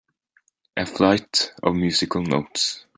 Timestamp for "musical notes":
1.75-2.87